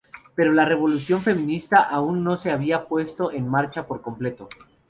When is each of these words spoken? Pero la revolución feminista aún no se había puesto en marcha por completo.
Pero 0.33 0.51
la 0.51 0.65
revolución 0.65 1.21
feminista 1.21 1.77
aún 1.79 2.23
no 2.23 2.39
se 2.39 2.49
había 2.49 2.87
puesto 2.87 3.31
en 3.31 3.47
marcha 3.47 3.85
por 3.85 4.01
completo. 4.01 4.49